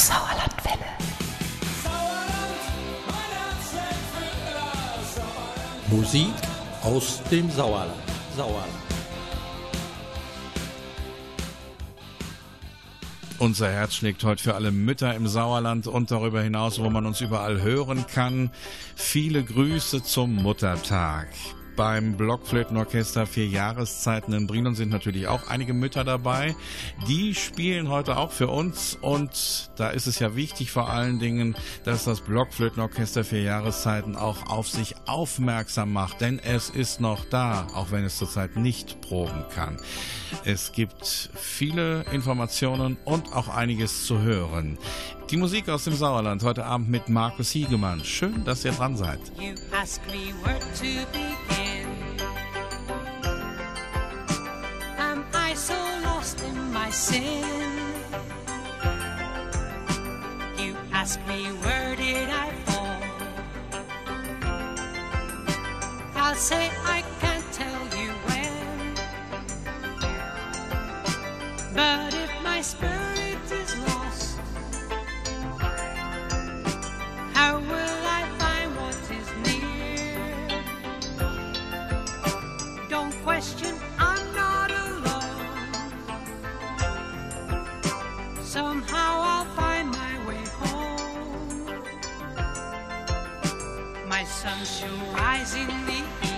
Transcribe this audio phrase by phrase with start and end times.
[0.00, 0.86] Sauerlandwelle.
[5.90, 6.32] Musik
[6.82, 7.92] aus dem Sauerland.
[8.34, 8.72] Sauerland.
[13.38, 17.20] Unser Herz schlägt heute für alle Mütter im Sauerland und darüber hinaus, wo man uns
[17.20, 18.50] überall hören kann.
[18.96, 21.28] Viele Grüße zum Muttertag
[21.76, 26.54] beim Blockflötenorchester Vier Jahreszeiten in Brilon sind natürlich auch einige Mütter dabei.
[27.08, 31.56] Die spielen heute auch für uns und da ist es ja wichtig vor allen Dingen,
[31.84, 37.66] dass das Blockflötenorchester Vier Jahreszeiten auch auf sich aufmerksam macht, denn es ist noch da,
[37.74, 39.76] auch wenn es zurzeit nicht proben kann.
[40.44, 44.78] Es gibt viele Informationen und auch einiges zu hören.
[45.30, 48.04] Die Musik aus dem Sauerland heute Abend mit Markus Hiegemann.
[48.04, 49.20] Schön, dass ihr dran seid.
[49.38, 51.86] You ask me where to begin.
[54.98, 57.44] Am I so lost in my sin?
[60.58, 63.00] You ask me where did I fall?
[66.16, 68.94] I'll say I can't tell you when.
[71.72, 73.29] But if my spirit
[83.40, 85.72] question, I'm not alone.
[88.42, 91.82] Somehow I'll find my way home.
[94.06, 96.29] My sun shall rise in the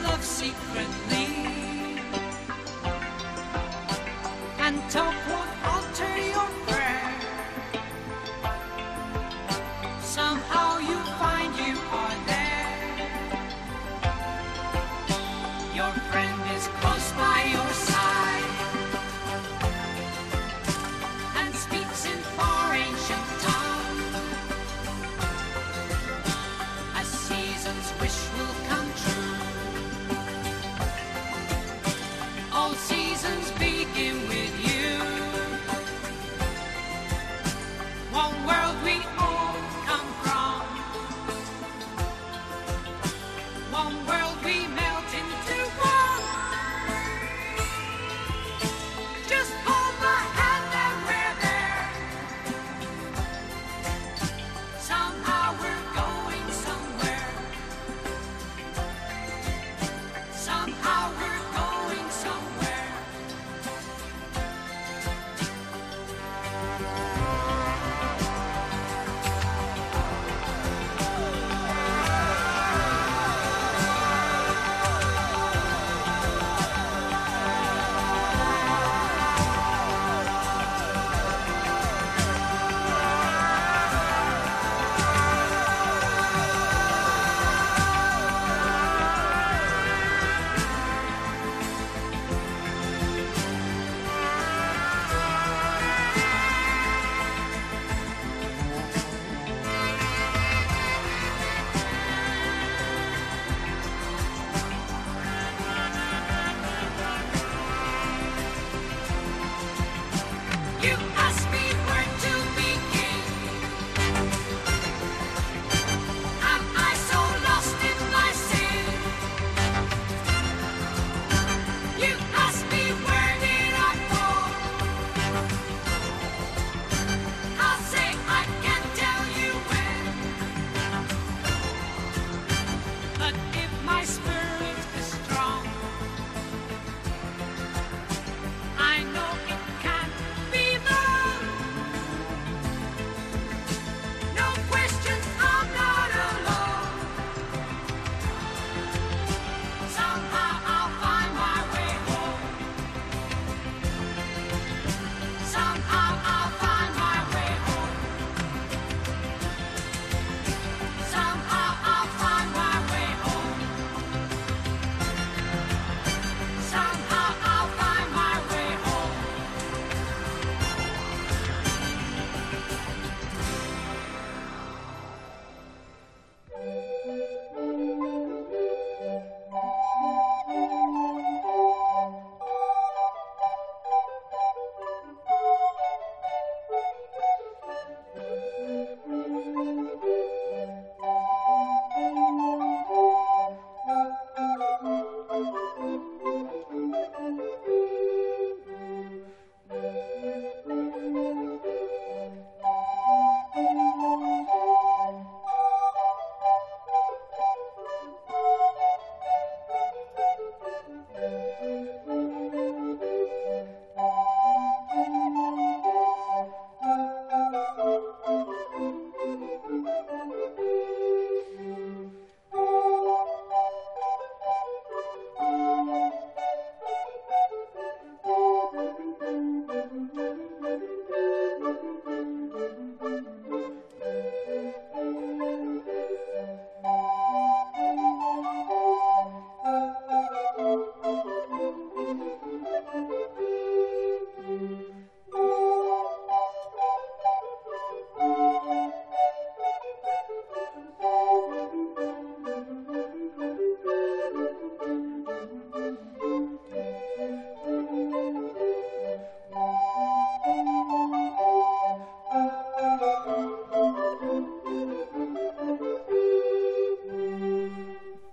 [0.00, 1.01] love secretly.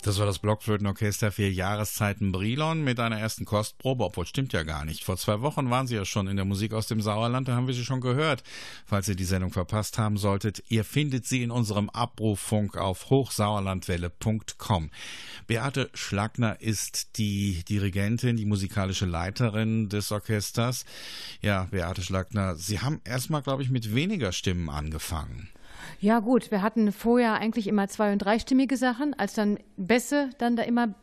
[0.10, 4.84] Das war das Blockflötenorchester für Jahreszeiten Brilon mit einer ersten Kostprobe, obwohl stimmt ja gar
[4.84, 5.04] nicht.
[5.04, 7.68] Vor zwei Wochen waren Sie ja schon in der Musik aus dem Sauerland, da haben
[7.68, 8.42] wir Sie schon gehört.
[8.88, 14.90] Falls Sie die Sendung verpasst haben solltet, ihr findet sie in unserem Abruffunk auf hochsauerlandwelle.com.
[15.46, 20.86] Beate Schlagner ist die Dirigentin, die musikalische Leiterin des Orchesters.
[21.40, 25.50] Ja, Beate Schlagner, Sie haben erstmal, glaube ich, mit weniger Stimmen angefangen.
[26.00, 29.14] Ja gut, wir hatten vorher eigentlich immer zwei- und dreistimmige Sachen.
[29.14, 30.94] Als dann Bässe dann da immer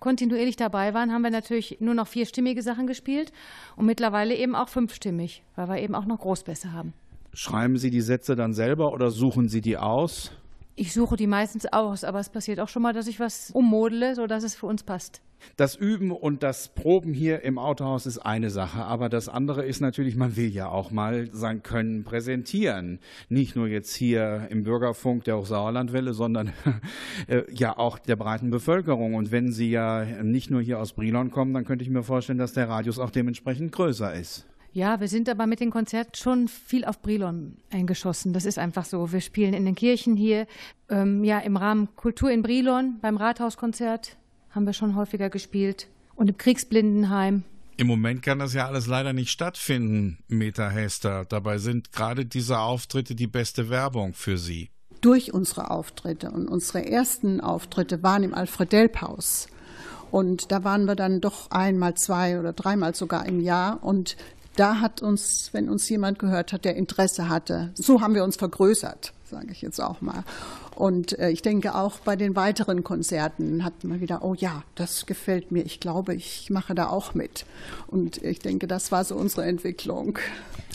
[0.00, 3.32] kontinuierlich dabei waren, haben wir natürlich nur noch vierstimmige Sachen gespielt
[3.76, 6.94] und mittlerweile eben auch fünfstimmig, weil wir eben auch noch Großbässe haben.
[7.32, 10.32] Schreiben Sie die Sätze dann selber oder suchen Sie die aus?
[10.76, 14.14] Ich suche die meistens aus, aber es passiert auch schon mal, dass ich was ummodele,
[14.14, 15.20] sodass es für uns passt.
[15.56, 19.80] Das Üben und das Proben hier im Autohaus ist eine Sache, aber das andere ist
[19.80, 22.98] natürlich, man will ja auch mal sein Können präsentieren.
[23.28, 26.52] Nicht nur jetzt hier im Bürgerfunk der Hochsauerlandwelle, sondern
[27.26, 29.14] äh, ja auch der breiten Bevölkerung.
[29.14, 32.38] Und wenn Sie ja nicht nur hier aus Brilon kommen, dann könnte ich mir vorstellen,
[32.38, 34.49] dass der Radius auch dementsprechend größer ist.
[34.72, 38.32] Ja, wir sind aber mit den Konzerten schon viel auf Brilon eingeschossen.
[38.32, 39.12] Das ist einfach so.
[39.12, 40.46] Wir spielen in den Kirchen hier,
[40.88, 44.16] ähm, ja, im Rahmen Kultur in Brilon, beim Rathauskonzert
[44.50, 47.44] haben wir schon häufiger gespielt und im Kriegsblindenheim.
[47.76, 51.24] Im Moment kann das ja alles leider nicht stattfinden, Meta Hester.
[51.24, 54.70] Dabei sind gerade diese Auftritte die beste Werbung für Sie.
[55.00, 59.48] Durch unsere Auftritte und unsere ersten Auftritte waren im Alfred-Delp-Haus.
[60.10, 63.82] Und da waren wir dann doch einmal, zwei oder dreimal sogar im Jahr.
[63.82, 64.16] Und
[64.56, 68.36] da hat uns, wenn uns jemand gehört hat, der Interesse hatte, so haben wir uns
[68.36, 70.24] vergrößert, sage ich jetzt auch mal.
[70.74, 75.04] Und äh, ich denke auch bei den weiteren Konzerten hat man wieder, oh ja, das
[75.04, 75.64] gefällt mir.
[75.64, 77.44] Ich glaube, ich mache da auch mit.
[77.86, 80.18] Und ich denke, das war so unsere Entwicklung.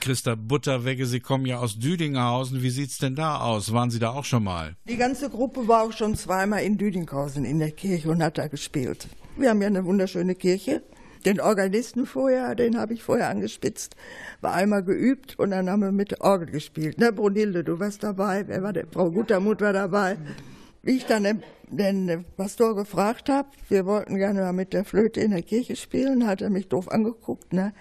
[0.01, 2.61] Christa Butterwegge, Sie kommen ja aus Düdinghausen.
[2.61, 3.73] Wie sieht's denn da aus?
[3.73, 4.75] Waren Sie da auch schon mal?
[4.87, 8.47] Die ganze Gruppe war auch schon zweimal in Düdinghausen in der Kirche und hat da
[8.47, 9.07] gespielt.
[9.37, 10.83] Wir haben ja eine wunderschöne Kirche
[11.25, 13.95] den Organisten vorher, den habe ich vorher angespitzt,
[14.41, 16.99] war einmal geübt und dann haben wir mit Orgel gespielt.
[16.99, 18.85] Ne, Brunhilde, du warst dabei, wer war der?
[18.87, 20.17] Frau Guttermut war dabei.
[20.83, 21.41] Wie ich dann
[21.71, 26.27] den, Pastor gefragt habe, wir wollten gerne mal mit der Flöte in der Kirche spielen,
[26.27, 27.73] hat er mich doof angeguckt, ne?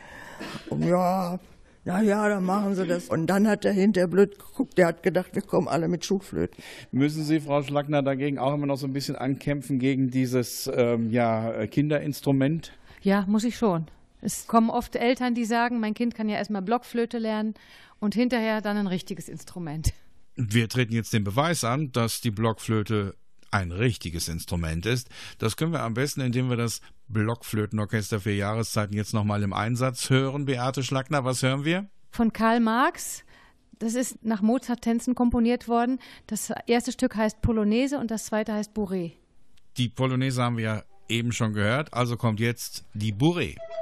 [0.70, 1.38] Und ja,
[1.84, 3.10] na ja, dann machen Sie das.
[3.10, 6.64] Und dann hat er hinterher blöd geguckt, der hat gedacht, wir kommen alle mit Schulflöten.
[6.92, 11.10] Müssen Sie, Frau Schlackner, dagegen auch immer noch so ein bisschen ankämpfen gegen dieses ähm,
[11.10, 12.72] ja, Kinderinstrument?
[13.04, 13.86] Ja, muss ich schon.
[14.22, 17.52] Es kommen oft Eltern, die sagen, mein Kind kann ja erstmal Blockflöte lernen
[18.00, 19.92] und hinterher dann ein richtiges Instrument.
[20.36, 23.14] Wir treten jetzt den Beweis an, dass die Blockflöte
[23.50, 25.10] ein richtiges Instrument ist.
[25.36, 30.08] Das können wir am besten, indem wir das Blockflötenorchester für Jahreszeiten jetzt nochmal im Einsatz
[30.08, 30.46] hören.
[30.46, 31.86] Beate Schlackner, was hören wir?
[32.10, 33.22] Von Karl Marx.
[33.78, 35.98] Das ist nach Mozart-Tänzen komponiert worden.
[36.26, 39.12] Das erste Stück heißt Polonaise und das zweite heißt Bourrée.
[39.76, 41.92] Die Polonaise haben wir eben schon gehört.
[41.92, 43.56] Also kommt jetzt die Bourrée.
[43.56, 43.74] Musik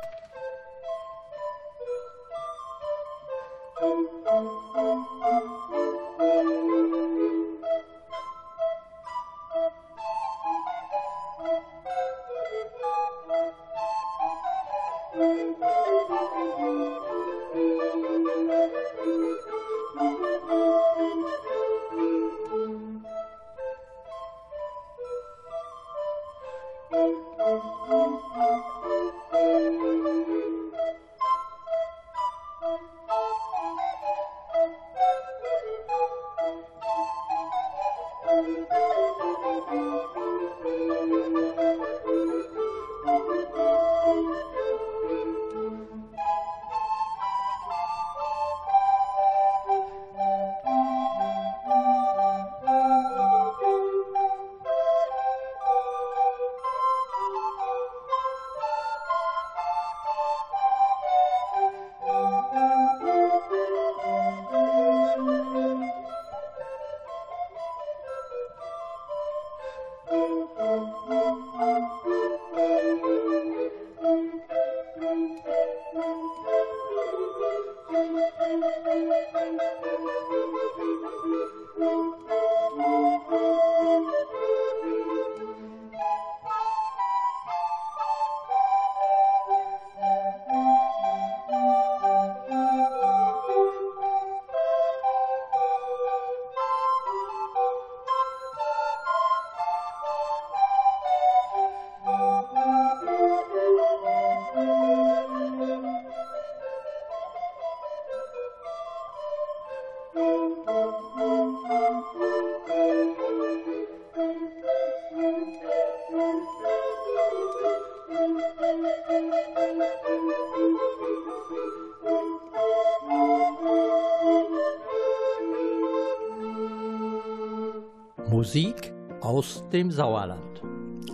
[129.22, 130.60] aus dem Sauerland.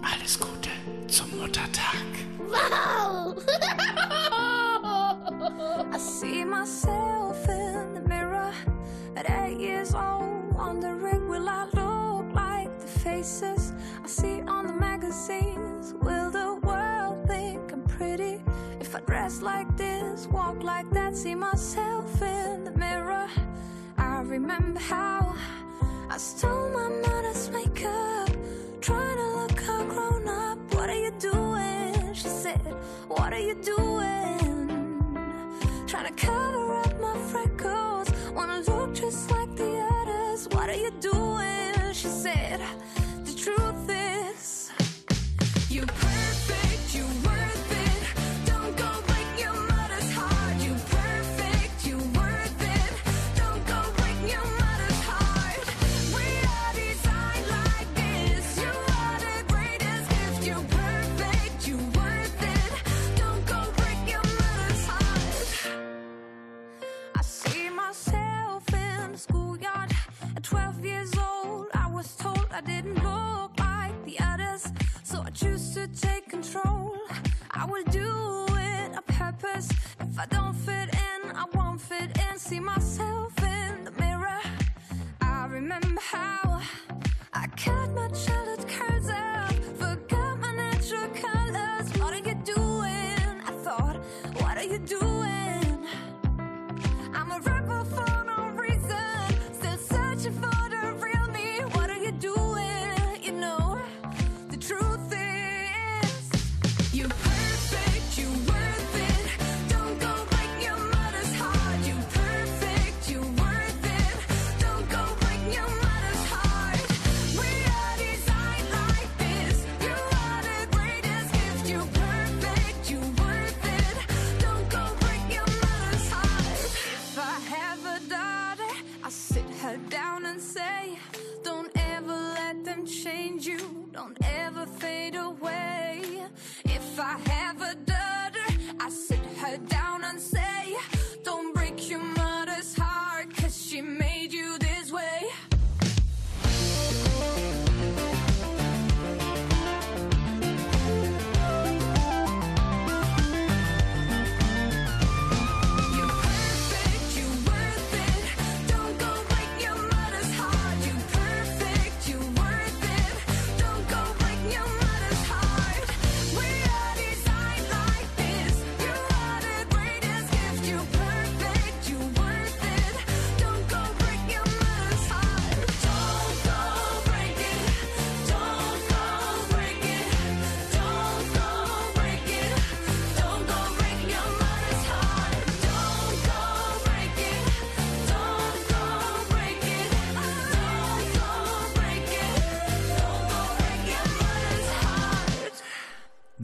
[0.02, 0.70] Alles Gute
[1.06, 1.94] zum Muttertag.
[2.48, 3.36] Wow!
[5.94, 8.52] I see myself in the mirror
[9.14, 14.72] at eight years old, wondering will I look like the faces I see on the
[14.72, 15.94] magazines?
[16.02, 18.42] Will the world think I'm pretty
[18.80, 23.28] if I dress like this, walk like that, see myself in the mirror?
[23.96, 25.36] I remember how
[26.10, 27.17] I stole my mother's
[27.78, 28.17] could
[80.18, 82.38] If I don't fit in, I won't fit in.
[82.38, 83.37] See myself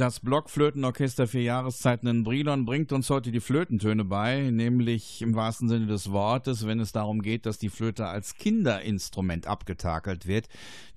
[0.04, 5.66] Das Blockflötenorchester für Jahreszeiten in Brilon bringt uns heute die Flötentöne bei, nämlich im wahrsten
[5.66, 10.48] Sinne des Wortes, wenn es darum geht, dass die Flöte als Kinderinstrument abgetakelt wird.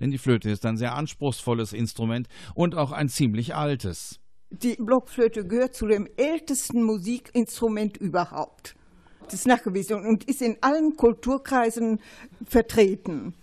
[0.02, 4.20] Denn die Flöte ist ein sehr anspruchsvolles Instrument und auch ein ziemlich altes.
[4.50, 8.76] Die Blockflöte gehört zu dem ältesten Musikinstrument überhaupt.
[9.24, 12.02] Das ist nachgewiesen und ist in allen Kulturkreisen
[12.46, 13.36] vertreten.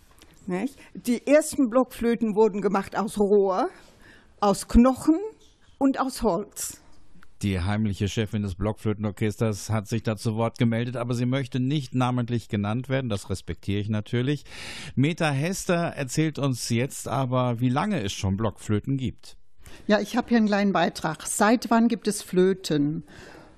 [0.47, 0.76] Nicht?
[0.92, 3.71] Die ersten Blockflöten wurden gemacht aus Rohr,
[4.40, 5.18] aus Knochen
[5.78, 6.81] und aus Holz.
[7.43, 11.95] Die heimliche Chefin des Blockflötenorchesters hat sich da zu Wort gemeldet, aber sie möchte nicht
[11.95, 13.11] namentlich genannt werden.
[13.11, 14.45] Das respektiere ich natürlich.
[14.95, 19.37] Meta Hester erzählt uns jetzt aber, wie lange es schon Blockflöten gibt.
[19.87, 21.26] Ja, ich habe hier einen kleinen Beitrag.
[21.26, 23.04] Seit wann gibt es Flöten?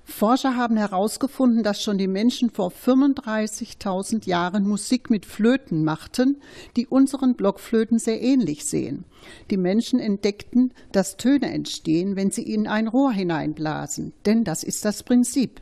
[0.09, 6.37] Forscher haben herausgefunden, dass schon die Menschen vor 35.000 Jahren Musik mit Flöten machten,
[6.77, 9.03] die unseren Blockflöten sehr ähnlich sehen.
[9.51, 14.85] Die Menschen entdeckten, dass Töne entstehen, wenn sie in ein Rohr hineinblasen, denn das ist
[14.85, 15.61] das Prinzip.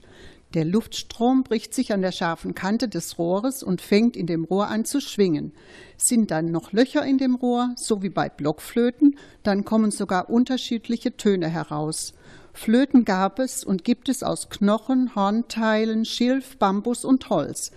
[0.53, 4.67] Der Luftstrom bricht sich an der scharfen Kante des Rohres und fängt in dem Rohr
[4.67, 5.53] an zu schwingen.
[5.97, 11.17] Sind dann noch Löcher in dem Rohr, so wie bei Blockflöten, dann kommen sogar unterschiedliche
[11.17, 12.13] Töne heraus.
[12.55, 17.71] Flöten gab es und gibt es aus Knochen, Hornteilen, Schilf, Bambus und Holz.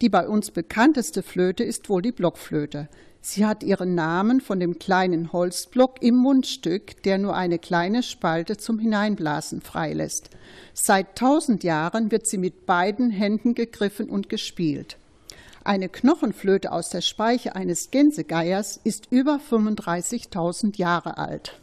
[0.00, 2.88] Die bei uns bekannteste Flöte ist wohl die Blockflöte.
[3.20, 8.56] Sie hat ihren Namen von dem kleinen Holzblock im Mundstück, der nur eine kleine Spalte
[8.56, 10.30] zum Hineinblasen freilässt.
[10.72, 14.96] Seit tausend Jahren wird sie mit beiden Händen gegriffen und gespielt.
[15.64, 21.59] Eine Knochenflöte aus der Speiche eines Gänsegeiers ist über 35.000 Jahre alt.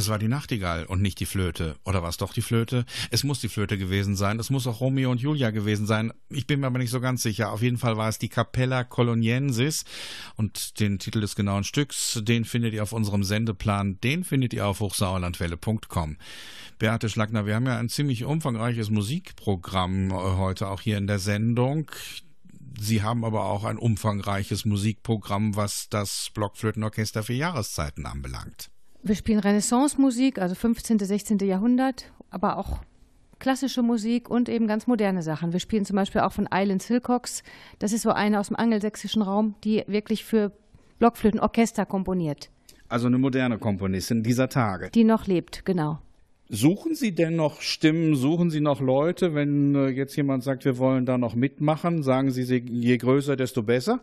[0.00, 1.76] Es war die Nachtigall und nicht die Flöte.
[1.84, 2.86] Oder war es doch die Flöte?
[3.10, 4.40] Es muss die Flöte gewesen sein.
[4.40, 6.10] Es muss auch Romeo und Julia gewesen sein.
[6.30, 7.52] Ich bin mir aber nicht so ganz sicher.
[7.52, 9.84] Auf jeden Fall war es die Capella Coloniensis.
[10.36, 14.00] Und den Titel des genauen Stücks, den findet ihr auf unserem Sendeplan.
[14.00, 16.16] Den findet ihr auf hochsauerlandwelle.com.
[16.78, 21.18] Beate Schlackner, wir haben ja ein ziemlich umfangreiches Musikprogramm äh, heute auch hier in der
[21.18, 21.90] Sendung.
[22.80, 28.70] Sie haben aber auch ein umfangreiches Musikprogramm, was das Blockflötenorchester für Jahreszeiten anbelangt.
[29.02, 31.38] Wir spielen Renaissance-Musik, also 15., 16.
[31.38, 32.80] Jahrhundert, aber auch
[33.38, 35.54] klassische Musik und eben ganz moderne Sachen.
[35.54, 37.42] Wir spielen zum Beispiel auch von Island Silcox.
[37.78, 40.52] Das ist so eine aus dem angelsächsischen Raum, die wirklich für
[40.98, 42.50] Blockflötenorchester komponiert.
[42.90, 44.90] Also eine moderne Komponistin dieser Tage.
[44.90, 46.00] Die noch lebt, genau.
[46.50, 50.78] Suchen Sie denn noch Stimmen, suchen Sie noch Leute, wenn äh, jetzt jemand sagt, wir
[50.78, 52.02] wollen da noch mitmachen?
[52.02, 54.00] Sagen Sie, je größer, desto besser?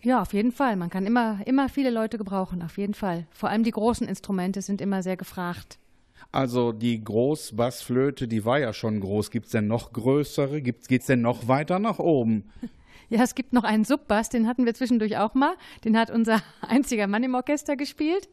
[0.00, 0.76] Ja, auf jeden Fall.
[0.76, 3.26] Man kann immer, immer viele Leute gebrauchen, auf jeden Fall.
[3.30, 5.78] Vor allem die großen Instrumente sind immer sehr gefragt.
[6.30, 9.30] Also die Großbassflöte, die war ja schon groß.
[9.30, 10.60] Gibt es denn noch größere?
[10.60, 12.50] Geht es denn noch weiter nach oben?
[13.10, 15.54] Ja, es gibt noch einen Subbass, den hatten wir zwischendurch auch mal.
[15.82, 18.28] Den hat unser einziger Mann im Orchester gespielt.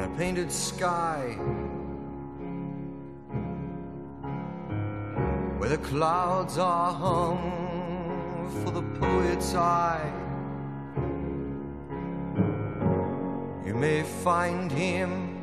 [0.08, 1.36] painted sky
[5.58, 10.12] where the clouds are hung for the poet's eye.
[13.66, 15.36] You may find him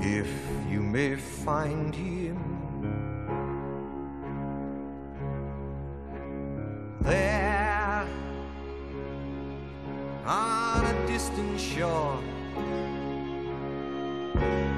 [0.00, 0.30] if
[0.70, 2.60] you may find him
[11.20, 12.18] distant shore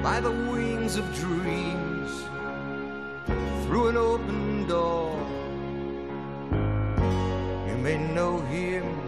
[0.03, 2.11] by the wings of dreams
[3.63, 5.17] through an open door.
[7.67, 9.02] You may know him.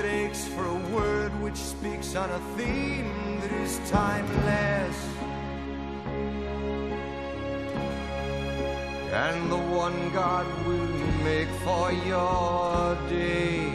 [0.00, 4.96] That aches for a word which speaks on a theme that is timeless.
[9.12, 10.86] And the one God will
[11.24, 13.72] make for your day.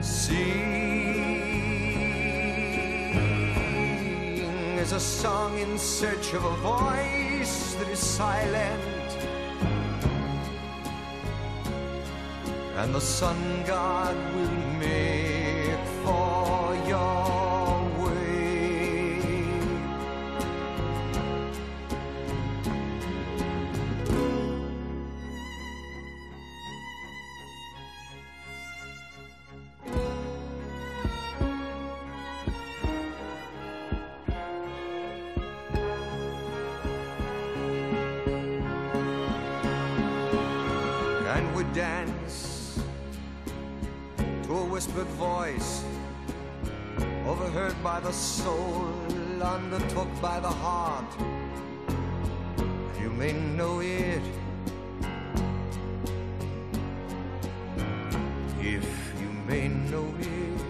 [0.00, 0.78] Sing
[4.78, 8.95] is a song in search of a voice that is silent.
[12.76, 18.26] And the sun god will make for your way.
[41.26, 42.15] and we dance
[44.76, 45.84] whispered voice
[47.26, 48.92] overheard by the soul
[49.42, 51.10] undertook by the heart.
[53.00, 54.20] You may know it
[58.60, 58.86] if
[59.18, 60.60] you may know it.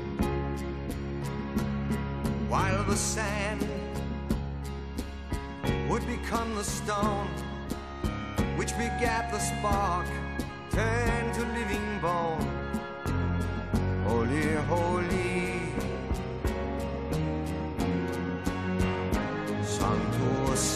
[2.48, 3.68] While the sand
[5.90, 7.26] would become the stone
[8.56, 10.06] which begat the spark,
[10.70, 11.15] turned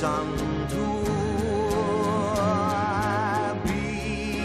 [0.01, 0.39] Santo,
[2.35, 4.41] Santo, be.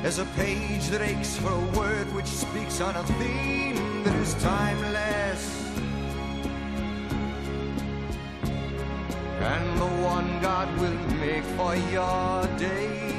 [0.00, 4.32] There's a page that aches for a word which speaks on a theme that is
[4.42, 5.62] timeless.
[9.42, 13.11] and the one God will make for your day.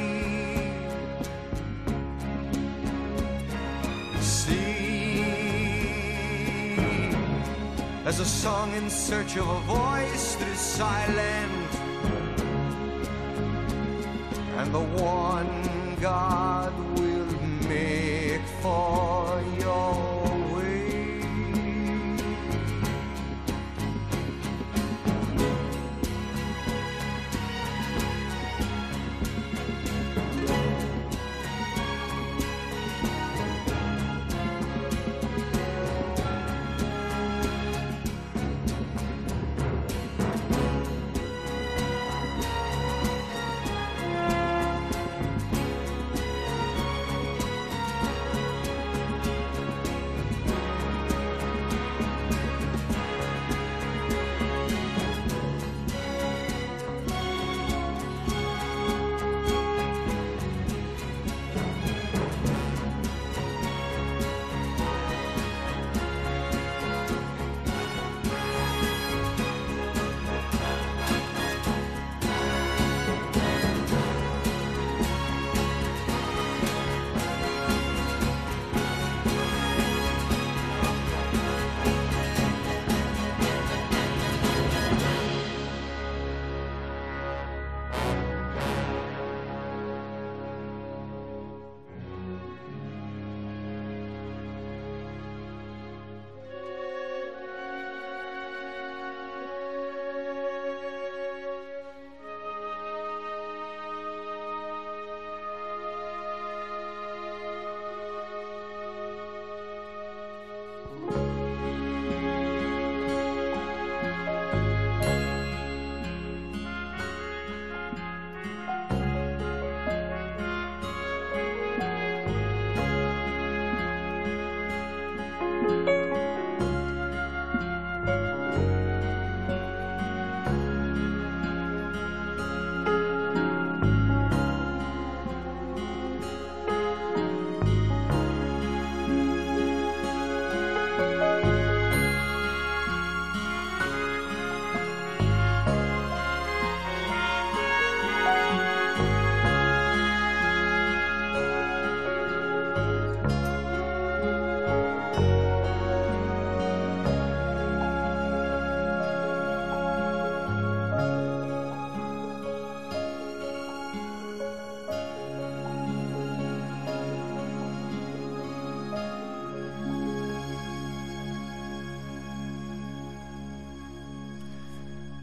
[8.13, 11.71] As a song in search of a voice that is silent,
[14.57, 17.33] and the one God will
[17.67, 19.22] make for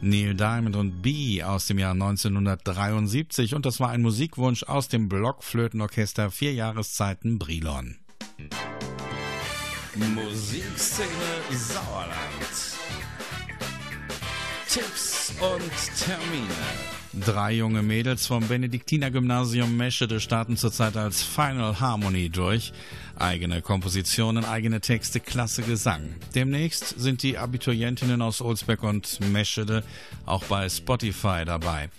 [0.03, 5.07] Neil Diamond und B aus dem Jahr 1973 und das war ein Musikwunsch aus dem
[5.07, 7.97] Blockflötenorchester Vier Jahreszeiten Brilon.
[9.95, 11.09] Musikszene
[11.51, 12.79] Sauerland.
[14.67, 17.25] Tipps und Termine.
[17.25, 22.73] Drei junge Mädels vom Benediktinergymnasium Meschede starten zurzeit als Final Harmony durch.
[23.21, 26.15] Eigene Kompositionen, eigene Texte, klasse Gesang.
[26.33, 29.83] Demnächst sind die Abiturientinnen aus Olsbeck und Meschede
[30.25, 31.89] auch bei Spotify dabei.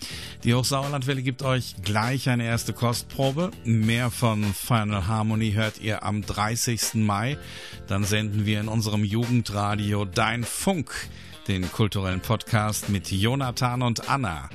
[0.43, 3.53] Die Hochsauerlandwelle gibt euch gleich eine erste Kostprobe.
[3.65, 6.95] Mehr von Final Harmony hört ihr am 30.
[6.95, 7.39] Mai.
[7.87, 10.93] Dann senden wir in unserem Jugendradio Dein Funk
[11.49, 14.49] den kulturellen Podcast mit Jonathan und Anna.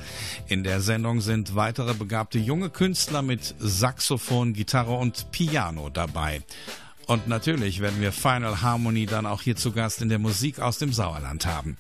[0.48, 6.42] In der Sendung sind weitere begabte junge Künstler mit Saxophon, Gitarre und Piano dabei.
[7.08, 10.78] Und natürlich werden wir Final Harmony dann auch hier zu Gast in der Musik aus
[10.78, 11.78] dem Sauerland haben.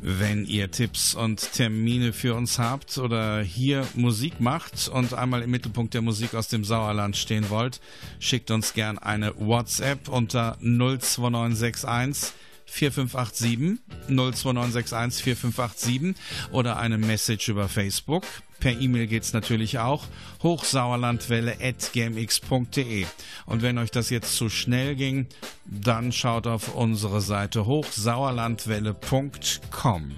[0.00, 5.50] Wenn ihr Tipps und Termine für uns habt oder hier Musik macht und einmal im
[5.50, 7.80] Mittelpunkt der Musik aus dem Sauerland stehen wollt,
[8.20, 12.32] schickt uns gern eine WhatsApp unter 02961
[12.72, 16.14] 4587 02961 4587
[16.52, 18.24] oder eine Message über Facebook.
[18.60, 20.04] Per E-Mail geht's natürlich auch.
[20.42, 23.06] Hochsauerlandwelle.gmx.de.
[23.44, 25.26] Und wenn euch das jetzt zu schnell ging,
[25.64, 30.12] dann schaut auf unsere Seite hochsauerlandwelle.com.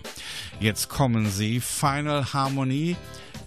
[0.60, 1.60] Jetzt kommen sie.
[1.60, 2.96] Final Harmony.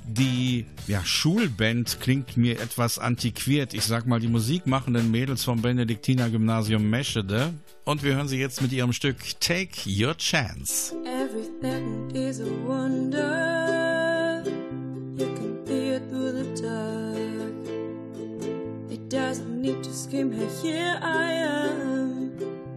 [0.08, 3.76] Die ja, Schulband klingt mir etwas antiquiert.
[3.76, 7.54] Ich sag mal, die musikmachenden Mädels vom Benediktiner Gymnasium Meschede.
[7.88, 10.94] Und wir hören sie jetzt mit ihrem Stück Take Your Chance.
[11.06, 14.44] Everything is a wonder.
[15.16, 17.54] You can peer through the dark.
[18.92, 22.32] It doesn't need to scream, hey, here I am.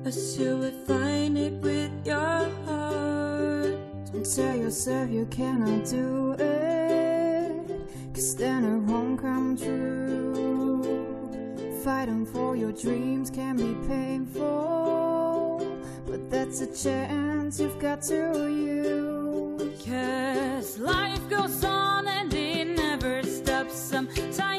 [0.04, 3.74] As you will find it with your heart.
[4.12, 8.14] Don't tell yourself you cannot do it.
[8.14, 11.09] Cause then it won't come true.
[11.84, 15.66] Fighting for your dreams can be painful,
[16.06, 19.82] but that's a chance you've got to use.
[19.86, 23.74] Cause life goes on and it never stops.
[23.74, 24.49] Sometimes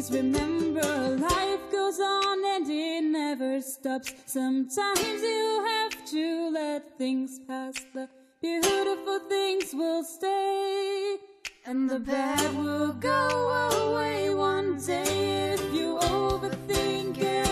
[0.00, 4.14] Please remember, life goes on and it never stops.
[4.24, 7.74] Sometimes you have to let things pass.
[7.92, 8.08] The
[8.40, 11.18] beautiful things will stay,
[11.66, 13.28] and the bad will go
[13.90, 15.52] away one day.
[15.52, 17.49] If you overthink every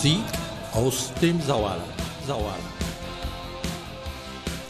[0.00, 0.24] Musik
[0.72, 1.82] aus dem Sauerland.
[2.26, 2.69] Sauerland.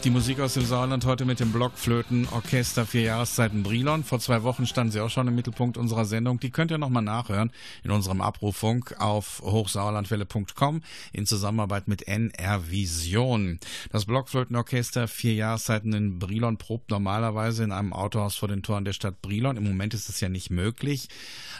[0.03, 4.03] Die Musik aus dem Sauerland heute mit dem Blockflötenorchester Vier Jahreszeiten Brilon.
[4.03, 6.39] Vor zwei Wochen standen sie auch schon im Mittelpunkt unserer Sendung.
[6.39, 7.51] Die könnt ihr nochmal nachhören
[7.83, 10.81] in unserem Abrufunk auf hochsauerlandwelle.com
[11.13, 13.59] in Zusammenarbeit mit NR Vision.
[13.91, 18.93] Das Blockflötenorchester Vier Jahreszeiten in Brilon probt normalerweise in einem Autohaus vor den Toren der
[18.93, 19.55] Stadt Brilon.
[19.55, 21.09] Im Moment ist es ja nicht möglich,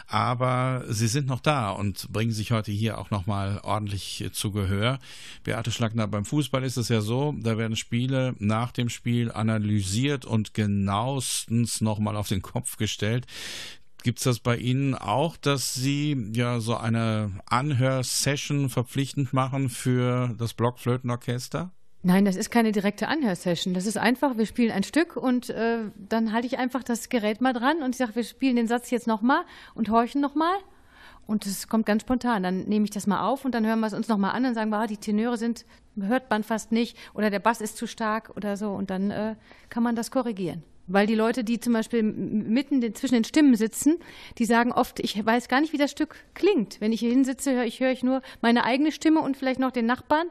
[0.08, 4.98] aber sie sind noch da und bringen sich heute hier auch nochmal ordentlich zu Gehör.
[5.44, 10.24] Beate Schlackner, beim Fußball ist es ja so, da werden Spiele nach dem Spiel analysiert
[10.24, 13.26] und genauestens nochmal auf den Kopf gestellt.
[14.02, 20.34] Gibt es das bei Ihnen auch, dass Sie ja so eine Anhörsession verpflichtend machen für
[20.38, 21.70] das Blockflötenorchester?
[22.04, 23.74] Nein, das ist keine direkte Anhörsession.
[23.74, 27.40] Das ist einfach, wir spielen ein Stück und äh, dann halte ich einfach das Gerät
[27.40, 29.42] mal dran und ich sage, wir spielen den Satz jetzt nochmal
[29.74, 30.54] und horchen nochmal.
[31.26, 32.42] Und es kommt ganz spontan.
[32.42, 34.54] Dann nehme ich das mal auf und dann hören wir es uns nochmal an und
[34.54, 35.64] sagen, wir, ah, die Tenöre sind,
[35.98, 38.70] hört man fast nicht oder der Bass ist zu stark oder so.
[38.70, 39.36] Und dann äh,
[39.68, 40.62] kann man das korrigieren.
[40.88, 43.98] Weil die Leute, die zum Beispiel mitten zwischen den Stimmen sitzen,
[44.38, 46.80] die sagen oft, ich weiß gar nicht, wie das Stück klingt.
[46.80, 49.70] Wenn ich hier hinsitze, höre ich, höre ich nur meine eigene Stimme und vielleicht noch
[49.70, 50.26] den Nachbarn.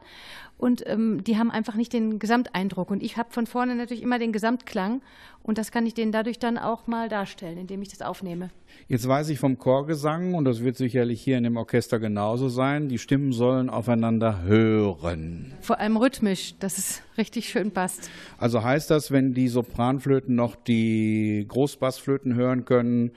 [0.62, 2.92] Und ähm, die haben einfach nicht den Gesamteindruck.
[2.92, 5.02] Und ich habe von vorne natürlich immer den Gesamtklang.
[5.42, 8.50] Und das kann ich denen dadurch dann auch mal darstellen, indem ich das aufnehme.
[8.86, 12.88] Jetzt weiß ich vom Chorgesang, und das wird sicherlich hier in dem Orchester genauso sein,
[12.88, 15.52] die Stimmen sollen aufeinander hören.
[15.62, 18.08] Vor allem rhythmisch, dass es richtig schön passt.
[18.38, 23.10] Also heißt das, wenn die Sopranflöten noch die Großbassflöten hören können,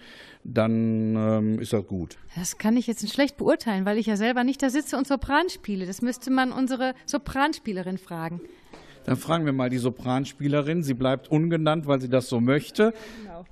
[0.46, 2.18] dann ähm, ist das gut.
[2.36, 5.50] Das kann ich jetzt schlecht beurteilen, weil ich ja selber nicht da sitze und Sopran
[5.50, 5.86] spiele.
[5.86, 8.42] Das müsste man unsere Sopranspielerin fragen.
[9.06, 10.84] Dann fragen wir mal die Sopranspielerin.
[10.84, 12.84] Sie bleibt ungenannt, weil sie das so möchte.
[12.84, 12.92] Ja,
[13.24, 13.46] genau.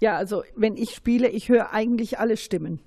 [0.00, 2.80] ja also wenn ich spiele, ich höre eigentlich alle Stimmen.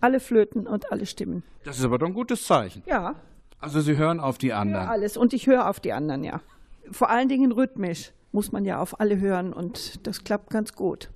[0.00, 1.42] Alle Flöten und alle Stimmen.
[1.64, 2.82] Das ist aber doch ein gutes Zeichen.
[2.86, 3.14] Ja.
[3.60, 4.86] Also Sie hören auf die anderen.
[4.86, 5.16] Ja, alles.
[5.16, 6.40] Und ich höre auf die anderen, ja.
[6.90, 11.10] Vor allen Dingen rhythmisch muss man ja auf alle hören und das klappt ganz gut.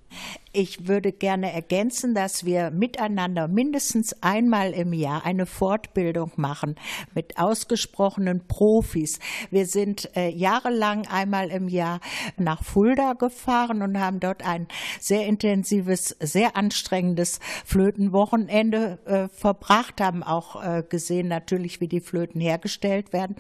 [0.52, 6.76] Ich würde gerne ergänzen, dass wir miteinander mindestens einmal im Jahr eine Fortbildung machen
[7.12, 9.18] mit ausgesprochenen Profis.
[9.50, 12.00] Wir sind äh, jahrelang einmal im Jahr
[12.36, 14.68] nach Fulda gefahren und haben dort ein
[15.00, 22.40] sehr intensives, sehr anstrengendes Flötenwochenende äh, verbracht, haben auch äh, gesehen natürlich, wie die Flöten
[22.40, 23.34] hergestellt werden.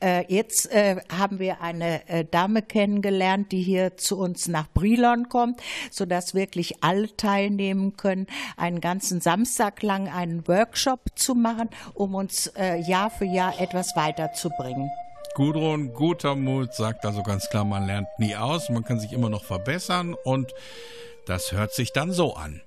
[0.00, 5.28] Äh, jetzt äh, haben wir eine äh, Dame kennengelernt, die hier zu uns nach Brilon
[5.28, 12.14] kommt, sodass wirklich alle teilnehmen können, einen ganzen Samstag lang einen Workshop zu machen, um
[12.14, 14.90] uns äh, Jahr für Jahr etwas weiterzubringen.
[15.34, 19.28] Gudrun, guter Mut sagt also ganz klar, man lernt nie aus, man kann sich immer
[19.28, 20.52] noch verbessern und
[21.26, 22.60] das hört sich dann so an.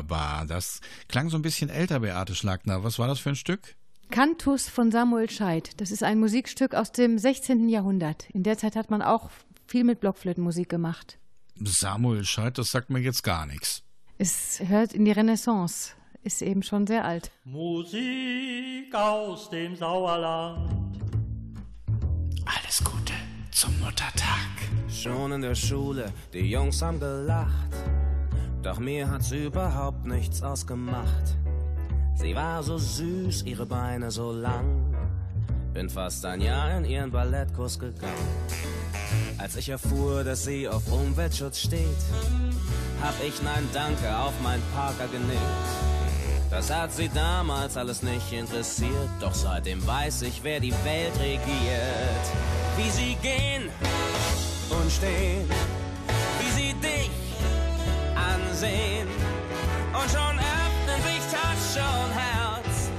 [0.00, 0.46] Wunderbar.
[0.46, 2.82] Das klang so ein bisschen älter, Beate Schlagner.
[2.84, 3.76] Was war das für ein Stück?
[4.10, 5.80] Cantus von Samuel Scheidt.
[5.80, 7.68] Das ist ein Musikstück aus dem 16.
[7.68, 8.28] Jahrhundert.
[8.30, 9.30] In der Zeit hat man auch
[9.66, 11.18] viel mit Blockflötenmusik gemacht.
[11.62, 13.82] Samuel Scheidt, das sagt mir jetzt gar nichts.
[14.18, 15.92] Es hört in die Renaissance,
[16.22, 17.30] ist eben schon sehr alt.
[17.44, 20.98] Musik aus dem Sauerland.
[22.44, 23.14] Alles Gute
[23.52, 24.50] zum Muttertag.
[24.88, 27.69] Schon in der Schule, die Jungs haben gelacht.
[28.62, 31.36] Doch mir hat's überhaupt nichts ausgemacht.
[32.14, 34.94] Sie war so süß, ihre Beine so lang.
[35.72, 38.12] Bin fast ein Jahr in ihren Ballettkurs gegangen.
[39.38, 42.02] Als ich erfuhr, dass sie auf Umweltschutz steht,
[43.02, 45.40] hab ich Nein Danke auf mein Parker genickt.
[46.50, 52.26] Das hat sie damals alles nicht interessiert, doch seitdem weiß ich, wer die Welt regiert.
[52.76, 53.70] Wie sie gehen
[54.68, 55.48] und stehen,
[58.60, 59.08] ansehen
[59.92, 62.90] und schon öffnen sich Tasche und Herz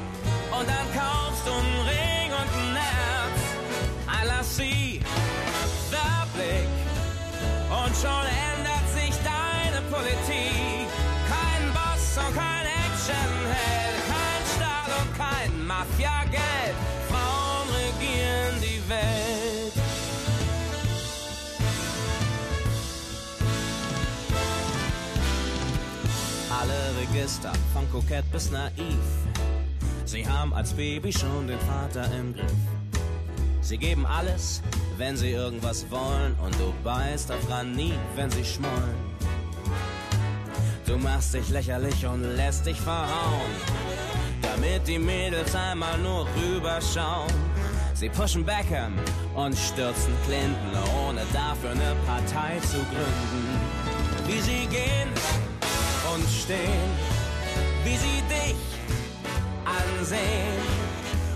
[0.52, 3.40] und dann kaufst du einen Ring und ein Herz.
[4.08, 5.02] I love sie,
[5.92, 6.70] der Blick
[7.70, 10.88] und schon ändert sich deine Politik.
[11.30, 16.21] Kein Boss und kein Actionheld, kein Stahl und kein Mafia-Geld.
[27.22, 29.06] Register, von kokett bis naiv.
[30.06, 32.52] Sie haben als Baby schon den Vater im Griff.
[33.62, 34.64] Sie geben alles,
[34.98, 38.98] wenn sie irgendwas wollen, und du beißt auf Granit, wenn sie schmollen.
[40.88, 43.54] Du machst dich lächerlich und lässt dich verhauen,
[44.42, 47.32] damit die Mädels einmal nur rüberschauen.
[47.94, 48.94] Sie pushen Beckham
[49.36, 50.74] und stürzen Clinton,
[51.08, 53.46] ohne dafür eine Partei zu gründen.
[54.26, 55.10] Wie sie gehen
[56.14, 57.11] und stehen,
[57.84, 58.56] wie sie dich
[59.66, 60.62] ansehen.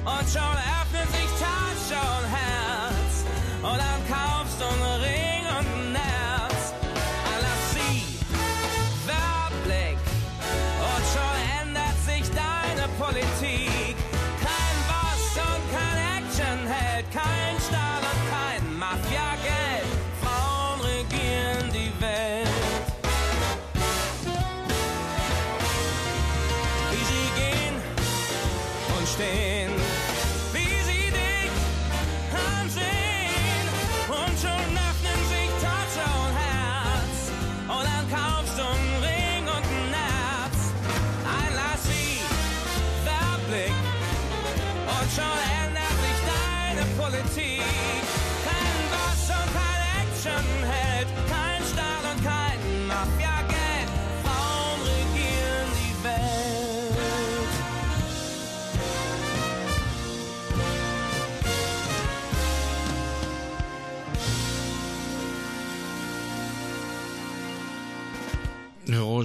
[0.05, 2.44] Und schon öffnet sich Tasche und.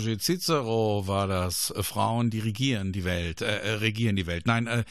[0.00, 1.72] Roger Cicero war das.
[1.76, 4.46] Äh, Frauen dirigieren die Welt, äh, äh, regieren die Welt.
[4.46, 4.84] Nein, äh,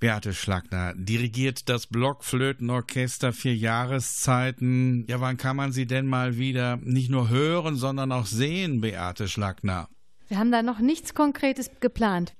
[0.00, 5.06] Beate Schlagner dirigiert das Blockflötenorchester vier Jahreszeiten.
[5.06, 9.28] Ja, wann kann man sie denn mal wieder nicht nur hören, sondern auch sehen, Beate
[9.28, 9.88] Schlagner?
[10.32, 12.32] Wir haben da noch nichts Konkretes geplant.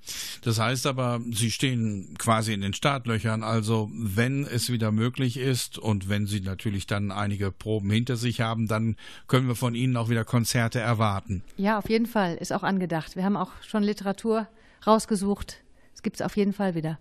[0.42, 3.42] Das heißt aber, Sie stehen quasi in den Startlöchern.
[3.42, 8.40] Also wenn es wieder möglich ist und wenn Sie natürlich dann einige Proben hinter sich
[8.40, 11.42] haben, dann können wir von Ihnen auch wieder Konzerte erwarten.
[11.58, 13.14] Ja, auf jeden Fall, ist auch angedacht.
[13.14, 14.48] Wir haben auch schon Literatur
[14.86, 15.58] rausgesucht.
[15.94, 16.98] Es gibt es auf jeden Fall wieder.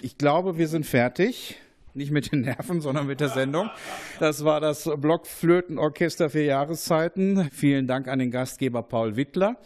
[0.00, 1.58] Ich glaube, wir sind fertig.
[1.96, 3.70] Nicht mit den Nerven, sondern mit der Sendung.
[4.18, 7.48] Das war das Blockflötenorchester für Jahreszeiten.
[7.52, 9.56] Vielen Dank an den Gastgeber Paul Wittler.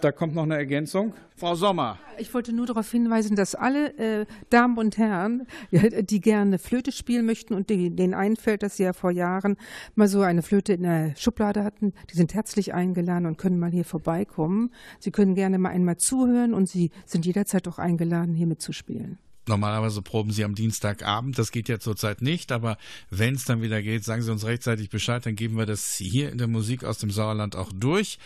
[0.00, 1.12] Da kommt noch eine Ergänzung.
[1.36, 1.98] Frau Sommer.
[2.16, 7.26] Ich wollte nur darauf hinweisen, dass alle äh, Damen und Herren, die gerne Flöte spielen
[7.26, 9.56] möchten und denen einfällt, dass sie ja vor Jahren
[9.94, 13.72] mal so eine Flöte in der Schublade hatten, die sind herzlich eingeladen und können mal
[13.72, 14.70] hier vorbeikommen.
[15.00, 19.18] Sie können gerne mal einmal zuhören und sie sind jederzeit auch eingeladen, hier mitzuspielen.
[19.46, 22.78] Normalerweise proben Sie am Dienstagabend, das geht ja zurzeit nicht, aber
[23.10, 26.30] wenn es dann wieder geht, sagen Sie uns rechtzeitig Bescheid, dann geben wir das hier
[26.32, 28.18] in der Musik aus dem Sauerland auch durch.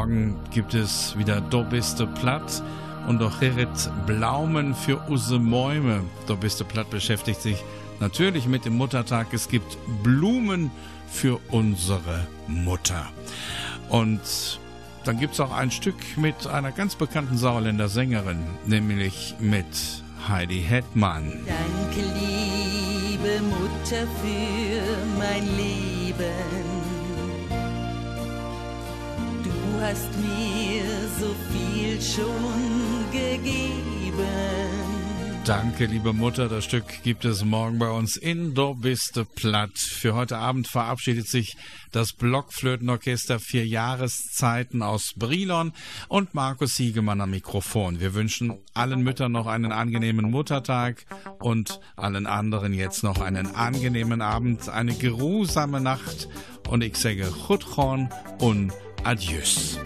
[0.00, 2.62] Morgen gibt es wieder Do biste platt
[3.06, 3.68] und doch Gerrit
[4.06, 6.00] Blaumen für Use Mäume.
[6.26, 7.62] Do biste platt beschäftigt sich
[8.00, 9.26] natürlich mit dem Muttertag.
[9.34, 10.70] Es gibt Blumen
[11.06, 13.08] für unsere Mutter.
[13.90, 14.58] Und
[15.04, 19.66] dann gibt es auch ein Stück mit einer ganz bekannten Sauerländer Sängerin, nämlich mit
[20.26, 21.30] Heidi Hetman.
[21.46, 26.79] Danke, liebe Mutter, für mein Leben.
[29.80, 30.84] Hast mir
[31.18, 33.80] so viel schon gegeben.
[35.44, 36.48] Danke, liebe Mutter.
[36.48, 39.76] Das Stück gibt es morgen bei uns in Do biste platt.
[39.78, 41.56] Für heute Abend verabschiedet sich
[41.92, 45.72] das Blockflötenorchester Vier Jahreszeiten aus Brilon
[46.08, 48.00] und Markus Siegemann am Mikrofon.
[48.00, 51.06] Wir wünschen allen Müttern noch einen angenehmen Muttertag
[51.40, 56.28] und allen anderen jetzt noch einen angenehmen Abend, eine geruhsame Nacht
[56.68, 58.72] und ich sage Chutchorn und
[59.04, 59.78] Adiós.